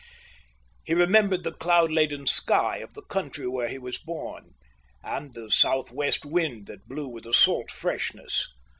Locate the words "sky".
2.25-2.77